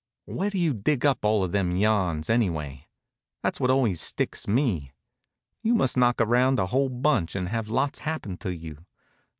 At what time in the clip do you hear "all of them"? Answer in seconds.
1.23-1.75